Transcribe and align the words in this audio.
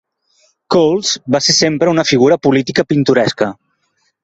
Coles 0.75 1.11
va 1.35 1.41
ser 1.49 1.55
sempre 1.59 1.93
una 1.97 2.07
figura 2.13 2.39
política 2.49 2.89
pintoresca. 2.95 3.53